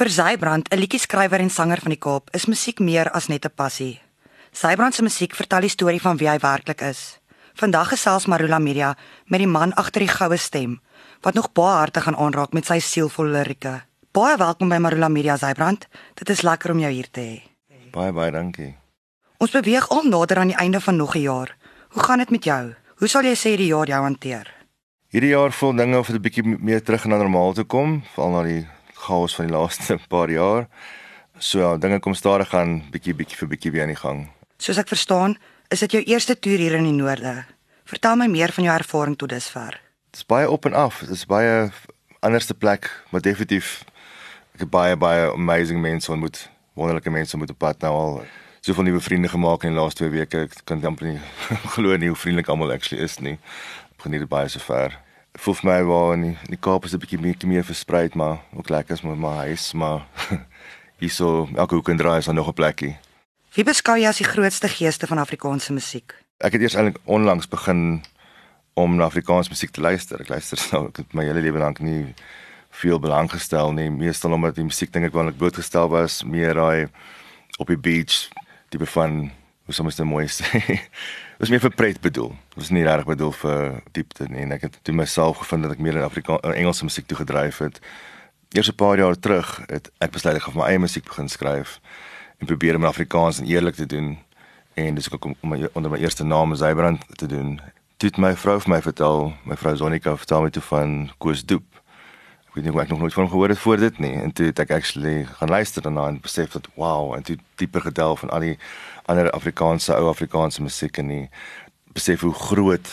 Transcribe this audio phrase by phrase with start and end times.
[0.00, 3.52] Vir Zybrand, 'n liedjie-skrywer en sanger van die Kaap, is musiek meer as net 'n
[3.54, 4.00] passie.
[4.50, 7.20] Zybrand se musiek vertel die storie van wie hy werklik is.
[7.54, 10.80] Vandag gesels Marula Media met die man agter die goue stem
[11.20, 13.82] wat nog baie harte gaan aanraak met sy sielvolle lirieke.
[14.12, 15.86] Baie welkom by Marula Media Zybrand.
[16.14, 17.42] Dit is lekker om jou hier te hê.
[17.92, 18.76] Baie baie dankie.
[19.38, 21.56] Ons beweeg al nader aan die einde van nog 'n jaar.
[21.90, 22.74] Hoe gaan dit met jou?
[22.96, 24.46] Hoe sal jy sê die jaar jou hanteer?
[25.10, 28.30] Hierdie jaar voel dinge of dit 'n bietjie meer terug na normaal toe kom, veral
[28.30, 28.66] na die
[29.00, 30.68] chaos van die laaste paar jaar.
[31.40, 34.26] So ja, dinge kom stadig aan bietjie bietjie vir bietjie weer aan die gang.
[34.60, 35.38] Soos ek verstaan,
[35.72, 37.44] is dit jou eerste toer hier in die noorde.
[37.88, 39.78] Vertel my meer van jou ervaring tot dusver.
[40.10, 41.00] Dit is baie op en af.
[41.06, 41.70] Dit is baie
[42.20, 43.80] anderste plek, maar definitief
[44.54, 46.42] ek het baie baie amazing mense ontmoet.
[46.76, 48.16] Wonderlike mense ontmoet op pad nou al.
[48.60, 50.44] Soveel nuwe vriende gemaak in die laaste 2 weke.
[50.44, 51.20] Ek kan amper nie
[51.74, 53.38] glo nie hoe vriendelik almal actually is nie.
[53.96, 54.98] Ek geniet dit baie sover.
[55.38, 58.14] Voel vir my waar in die, in die Kaap is 'n bietjie meer, meer verspreid,
[58.14, 60.06] maar ook lekker is met my huis, maar
[61.02, 62.96] hierso elke hoek en draai is daar nog 'n plekkie.
[63.54, 66.14] Wie beskou jy as die grootste geeste van Afrikaanse musiek?
[66.38, 68.02] Ek het eers eintlik onlangs begin
[68.74, 70.20] om na Afrikaanse musiek te luister.
[70.20, 72.14] Ek luister nou ek het my hele lewe lank nie
[72.70, 76.54] veel belang gestel nie, meestal omdat die musiek dink ek wanneer ek blootgestel was, meer
[76.54, 76.88] daai
[77.58, 78.30] op die beach
[78.70, 79.30] tipe van
[79.70, 80.50] hoe soms dit mooi sê.
[81.40, 82.32] Dit was meer vir pret bedoel.
[82.50, 84.42] Dit was nie reg bedoel vir diepte nie.
[84.42, 87.62] En ek het toe myself gevind dat ek meer in Afrikaans Engelse musiek toe gedryf
[87.62, 87.78] het.
[88.50, 91.78] Eers 'n paar jaar terug het ek besluit ek gaan my eie musiek begin skryf
[92.38, 94.18] en probeer om Afrikaans en eerlik te doen
[94.74, 97.60] en dis ook om, om my, onder my eerste naam Zybrand te doen.
[97.98, 101.79] Het my vrou vir my vertel, my vrou Zonika vertel my toe van Koos Doep.
[102.50, 104.32] Ek weet nie hoe ek nog nooit van hom gehoor het voor dit nie en
[104.34, 108.24] toe het ek actually gaan luister daarna en besef dat wow en toe dieper gedelf
[108.24, 108.56] van al die
[109.06, 111.28] ander Afrikaanse ou Afrikaanse musiek en die
[111.94, 112.90] besef hoe groot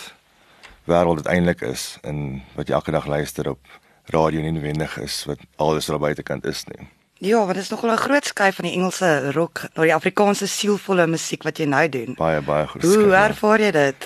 [0.86, 3.74] wêreld dit eintlik is en wat jy elke dag luister op
[4.14, 6.86] radio nie noodwendig is wat alles daar buitekant is nie.
[7.18, 10.48] Ja, want dit is nogal 'n groot skuif van die Engelse rock na die Afrikaanse
[10.48, 12.14] sielvolle musiek wat jy nou doen.
[12.14, 12.84] Baie baie groot.
[12.84, 14.00] Hoe ervaar jy dit?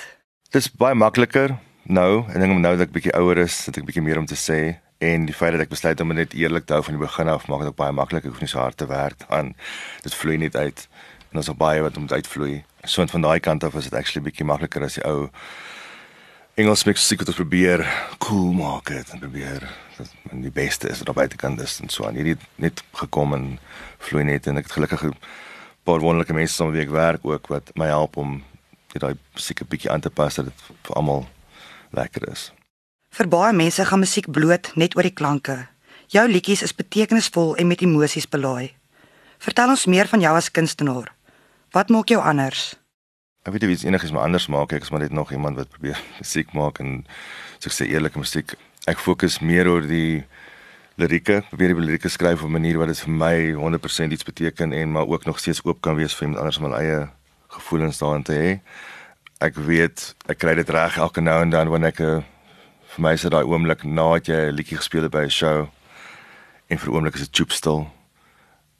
[0.49, 2.23] Dit is baie makliker nou.
[2.27, 4.35] Ek dink om nou dat ek bietjie ouer is, het ek bietjie meer om te
[4.35, 7.29] sê en die feit dat ek besluit om net eerlik te hou van die begin
[7.31, 8.25] af maak dit ook baie maklik.
[8.27, 9.55] Ek hoef nie so hard te werk aan.
[10.05, 10.83] Dit vloei net uit
[11.31, 12.61] en ons het baie wat om uitvloei.
[12.85, 15.31] So van daai kant af is dit actually bietjie makliker as die ou
[16.59, 17.81] Engels musiek wat ons probeer
[18.21, 19.65] cool maak het en probeer
[19.97, 20.13] dat
[20.43, 22.19] die beste is wat daar buitekant is en so aan.
[22.19, 23.45] Hierdie net gekom en
[24.05, 25.17] vloei net en ek het gelukkig 'n
[25.83, 28.43] paar wonderlike mense saam wie ek werk ook wat my help om
[28.93, 31.25] daai musiek 'n bietjie aan te pas dat dit vir almal
[31.89, 32.51] lekker is.
[33.11, 35.57] Vir baie mense gaan musiek bloot net oor die klanke.
[36.15, 38.71] Jou liedjies is betekenisvol en met emosies belaai.
[39.43, 41.09] Vertel ons meer van jou as kunstenaar.
[41.75, 42.69] Wat maak jou anders?
[43.43, 45.67] Ek weet nie iets enigiets maar anders maak ek is maar net nog iemand wat
[45.75, 47.03] probeer musiek maak en
[47.59, 48.55] so sê eerlike musiek.
[48.87, 50.23] Ek fokus meer oor die
[50.95, 54.71] lirieke, probeer die lirieke skryf op 'n manier wat dit vir my 100% iets beteken
[54.71, 57.09] en maar ook nog steeds oop kan wees vir iemand anders om hulle eie
[57.59, 58.59] gevoelens daarin te hê.
[59.43, 62.30] Ek weet ek kry dit reg elke nou en dan wanneer ek 'n
[62.91, 65.69] vir my is dit daai oomblik nadat jy 'n liedjie gespeel het by 'n show
[66.67, 67.87] en vir 'n oomblik is dit choop stil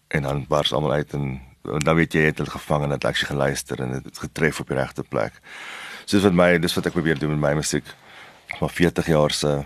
[0.10, 2.90] en dan bars almal uit en en dan weet jy jy het dit gevang en
[2.90, 5.34] dit ek geluister en dit getref op die regte plek.
[6.06, 7.86] Soos wat my dis wat ek probeer doen met my musiek.
[8.60, 9.64] Maar 40 jaar se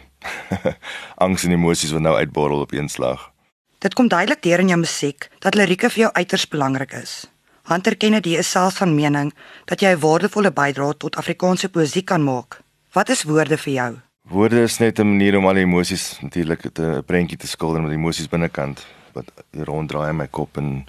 [1.26, 3.32] angs en emosies wat nou uitborrel op een slag.
[3.80, 7.26] Dit kom duidelik deur in jou musiek dat lirieke vir jou uiters belangrik is.
[7.66, 9.34] Hunter Kennedy is self van mening
[9.66, 12.60] dat jy 'n waardevolle bydrae tot Afrikaanse poësie kan maak.
[12.92, 14.05] Wat is woorde vir jou?
[14.26, 17.90] Woorde is net 'n manier om al die emosies natuurlik 'n prentjie te skilder met
[17.90, 20.86] die emosies binnekant wat ronddraai in my kop en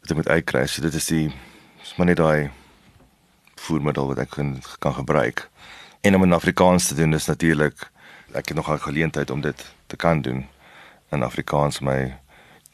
[0.00, 0.66] wat ek moet uitkry.
[0.66, 1.32] So dit is die
[1.82, 2.50] is maar net daai
[3.56, 5.50] voermiddel wat ek kan, kan gebruik.
[6.00, 7.90] En om in Afrikaans te doen is natuurlik
[8.32, 10.46] ek het nog 'n geleentheid om dit te kan doen
[11.10, 12.16] in Afrikaans my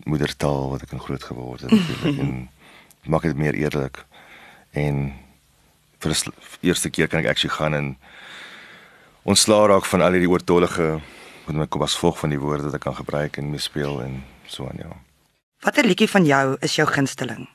[0.05, 2.49] moedertaal wat ek in groot geword het natuurlik en
[3.07, 4.05] maak dit meer eerlik.
[4.71, 5.13] En
[5.99, 7.97] vir die eerste keer kan ek actually gaan en
[9.27, 10.85] ontslaa raak van al hierdie oortollige
[11.47, 13.99] wat my kom as volg van die woorde wat ek kan gebruik en mee speel
[14.05, 14.93] en so aan ja.
[15.67, 17.49] Watter liedjie van jou is jou gunsteling?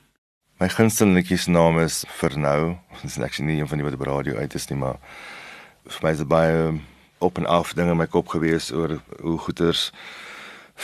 [0.60, 2.76] My gunsteling liedjie se naam is Vir nou.
[3.02, 5.00] Dit is actually nie een van die wat op radio uit is nie, maar
[5.88, 6.60] vir my is dit baie
[7.24, 9.92] op en af dinge in my kop gewees oor hoe goeters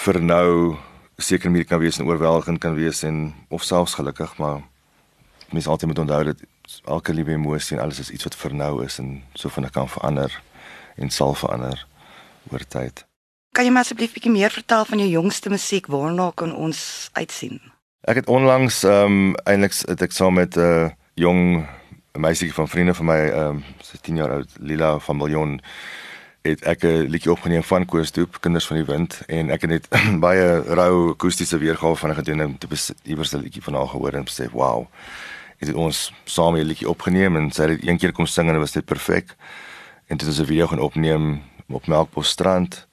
[0.06, 0.77] vir nou
[1.17, 4.62] seker meer kan wees en oorweldigend kan wees en of selfs gelukkig, maar
[5.51, 6.44] mens altyd moet onthou dat
[6.85, 9.89] elke liewe emosie en alles is iets wat vir nou is en so van kan
[9.89, 10.31] verander
[10.97, 11.85] en sal verander
[12.51, 13.05] oor tyd.
[13.55, 17.61] Kan jy my asseblief bietjie meer vertel van jou jongste musiek waarna kan ons uitsien?
[18.07, 21.67] Ek het onlangs ehm um, eintlik het ek saam met 'n uh, jong
[22.17, 25.61] meisie van vriende van my ehm um, sy 10 jaar oud Lila van Miljoen
[26.41, 29.88] het ek 'n liedjie opgeneem van Koorstoep, Kinders van die Wind en ek het net
[30.25, 32.67] baie rou akoestiese weergawe van gedoen en te
[33.03, 34.85] iewers 'n liedjie van haar gehoor en besef, "Wow."
[35.57, 38.61] Het ons saam 'n liedjie opgeneem en sy het een keer kom sing en dit
[38.61, 39.35] was net perfek.
[40.07, 42.88] En dit is 'n video gaan opneem op Melkbos strand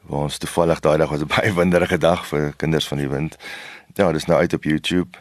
[0.00, 3.36] waar ons toevallig daai dag was 'n baie winderige dag vir Kinders van die Wind.
[3.94, 5.18] Ja, dis nou uit op YouTube.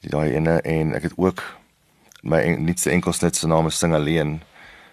[0.00, 1.58] Die daai ene en ek het ook
[2.22, 4.42] my en, se enkelsnit se naam is Sing Alleen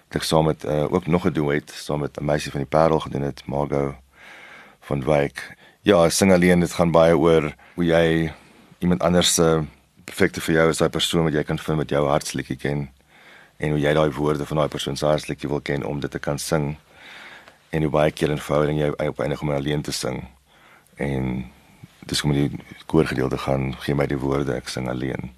[0.09, 2.99] ek saam met uh, ook nog 'n duet saam met 'n meisie van die Parel
[2.99, 3.95] gedoen het, Margo
[4.79, 5.55] van Wyk.
[5.81, 8.33] Ja, sing alleen, dit gaan baie oor hoe jy
[8.77, 9.61] iemand anders se uh,
[10.03, 12.89] perfekte vir jou is daai persoon wat jy kan vind met jou hartslikkie ken
[13.59, 16.19] en hoe jy daai woorde van daai persoon se hartslikkie wil ken om dit te
[16.19, 16.71] kan sing
[17.69, 20.23] en hoe baie keer in verhouding jy op enige manier alleen te sing
[20.95, 21.45] en
[22.09, 22.49] dis kom die
[22.89, 25.31] koorgedeelte gaan gee my die woorde ek sing alleen.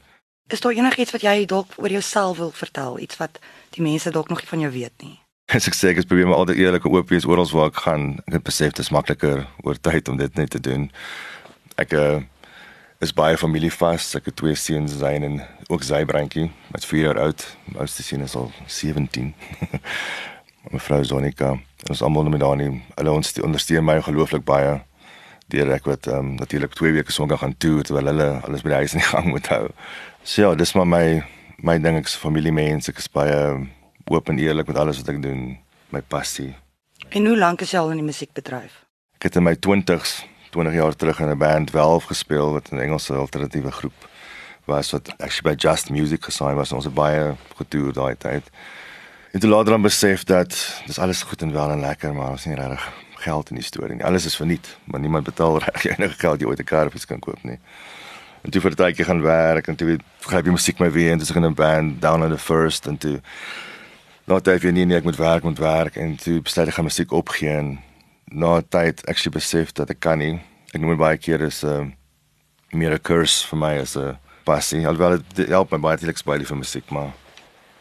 [0.51, 3.39] Is daar enigiets wat jy dalk oor jouself wil vertel, iets wat
[3.75, 5.15] die mense dalk nog nie van jou weet nie?
[5.55, 8.05] As ek sê ek probeer maar altyd eerlik en oop wees oral waar ek gaan.
[8.27, 10.89] Ek het besef dit is makliker oor tyd om dit net te doen.
[11.79, 12.21] Ek uh,
[13.01, 14.11] is baie familievas.
[14.17, 15.39] Ek het twee seuns, Zayn en
[15.71, 17.45] ook Zaybrandjie, wat 4 jaar oud.
[17.71, 19.33] My oudste seun is al 17.
[20.71, 21.55] Mevrou Zonika,
[21.89, 22.69] ons almal met daar nie.
[22.95, 24.77] Hulle ons ondersteun my ongelooflik baie
[25.51, 28.71] deur ek wat ehm um, natuurlik 2 weke sonder gaan toe terwyl hulle alles by
[28.71, 29.65] die huis in gang moet hou.
[30.23, 31.05] So ja, dis maar my
[31.59, 33.35] my ding ek's familiemens, ek is baie
[34.11, 35.57] oop en eerlik met alles wat ek doen,
[35.91, 36.53] my passie.
[37.09, 38.79] En hoe lank is jy al in die musiekbedryf?
[39.19, 40.21] Ek het in my 20s,
[40.51, 44.09] 20 jaar terug in 'n band Welf gespeel wat 'n Engelse alternatiewe groep
[44.65, 46.71] was wat actually by Just Music gesign was.
[46.71, 48.49] Ons het baie getoer daai tyd.
[49.31, 52.45] En toe later dan besef dat dis alles goed en wel en lekker, maar ons
[52.45, 54.05] nie regtig geld in die storie nie.
[54.05, 57.05] Alles is verniet, maar niemand betaal reg enige geld jy ooit 'n kar of iets
[57.05, 57.59] kan koop nie.
[58.41, 61.17] En toe vir 'n tydjie gaan werk en toe gryp jy musiek my weer en
[61.17, 63.21] dis in 'n band down on the first en toe
[64.25, 67.11] nou dat jy nie net moet werk moet werk en toe besluit ek gaan musiek
[67.11, 67.79] opgee en
[68.31, 70.39] na tyd actually besef dat ek kan nie.
[70.71, 71.91] Ek noem baie keer is 'n uh,
[72.71, 74.87] meer 'n curse vir my as 'n passie.
[74.87, 77.13] Alhoewel dit help my baie te speel vir musiek, maar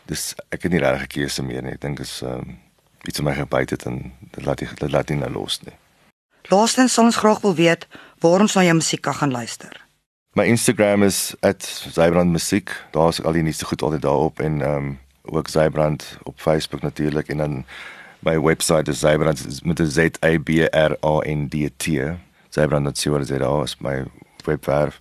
[0.07, 1.73] dis ek het nie regtig 'n keuse meer nie.
[1.73, 2.59] Ek dink is um,
[3.07, 5.77] iets om my gebyt het en dit laat dit laat nie nou los nie.
[6.51, 7.87] Laastens sal ons graag wil weet
[8.21, 9.87] waar ons na jou musiek kan gaan luister.
[10.35, 11.35] My Instagram is
[11.93, 12.71] @zybrandmusiek.
[12.91, 16.83] Daar is al die nuutste goed altyd daarop en ehm um, ook Zybrand op Facebook
[16.83, 17.65] natuurlik en dan
[18.21, 21.87] my webwerf is zybrand met 'n Z A B R A N D T.
[22.49, 24.05] zybrand.co.za is my
[24.45, 24.99] webwerf.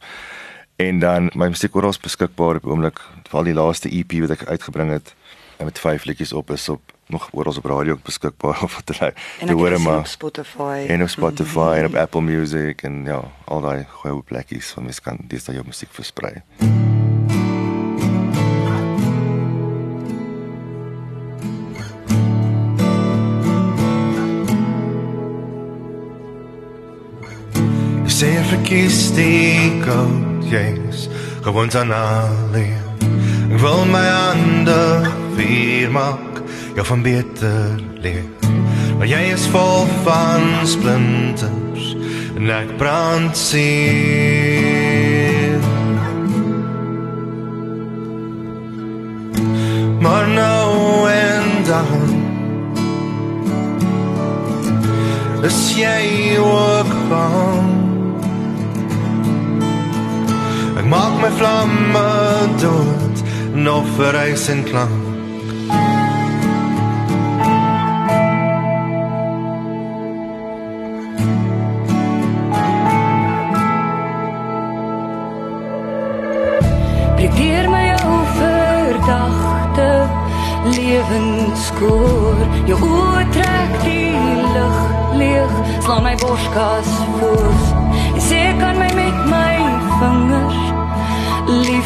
[0.76, 3.00] En dan my musiek oral beskikbaar op oomblik.
[3.30, 5.16] Val die laaste EP wat ek uitgebring het
[5.64, 9.14] met vyf liedjies op is op nog oral op radio beskikbaar of wat hulle
[9.46, 11.74] te hoor maar op Spotify en op Spotify mm -hmm.
[11.74, 15.58] en op Apple Music en ja al daai goeie plekkies van mens kan dis daai
[15.58, 16.34] jou musiek versprei.
[16.60, 16.89] Say for
[28.64, 31.08] kiss the goat, yes,
[31.42, 32.78] gewoon aan alleen.
[33.50, 36.42] Ek wil my hande vier maak
[36.76, 38.24] jou van beter leer.
[38.98, 41.96] Maar jy is vol van splinters
[42.38, 44.40] en ek brand seer.
[50.00, 52.08] Maar nou en dan
[55.44, 57.79] is jy ook van
[61.30, 63.18] my vlamme dood
[63.54, 65.08] nog vir reis en klank
[80.70, 84.12] lewenskoor jou oë trek die
[84.54, 84.80] lug
[85.18, 87.54] leeg slaan my borskas voor.
[88.18, 88.99] Jy sê kan my my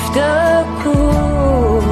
[0.03, 1.83] liefde koop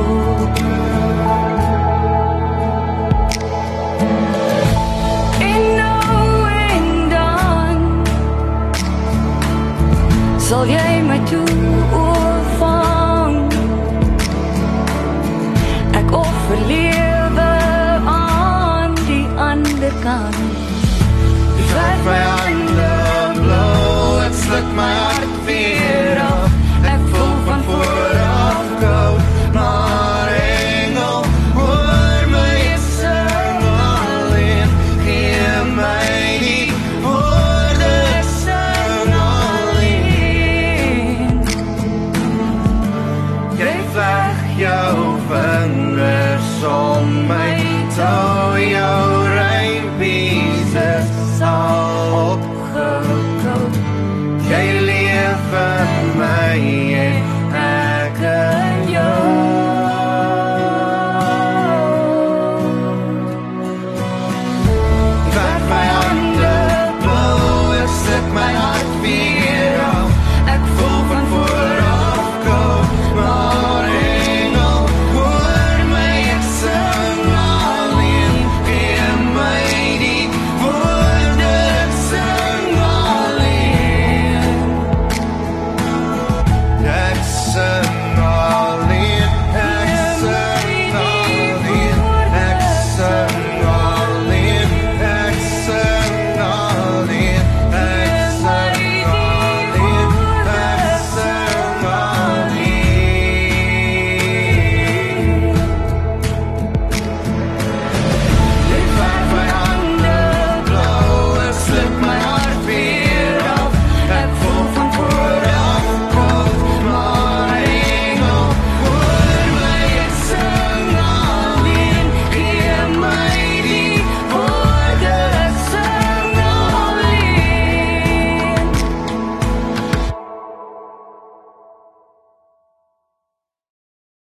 [10.38, 11.51] Sal jy my toe